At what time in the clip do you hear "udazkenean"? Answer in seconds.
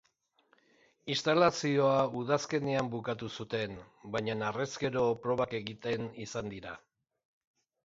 2.21-2.89